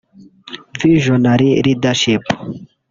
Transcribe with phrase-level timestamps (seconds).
[0.81, 2.23] "visionary Leadership"